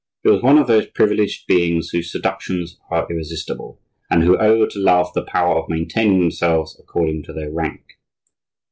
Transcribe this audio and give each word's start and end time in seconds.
He 0.23 0.31
was 0.31 0.41
one 0.41 0.57
of 0.57 0.65
those 0.65 0.87
privileged 0.87 1.45
beings 1.45 1.89
whose 1.89 2.11
seductions 2.11 2.79
are 2.89 3.05
irresistible, 3.07 3.79
and 4.09 4.23
who 4.23 4.35
owe 4.35 4.65
to 4.65 4.79
love 4.79 5.13
the 5.13 5.23
power 5.25 5.59
of 5.59 5.69
maintaining 5.69 6.19
themselves 6.21 6.75
according 6.79 7.21
to 7.25 7.33
their 7.33 7.51
rank. 7.51 7.83